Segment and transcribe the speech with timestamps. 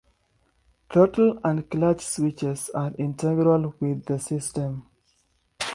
[0.91, 4.89] Throttle and clutch switches are integral with the system.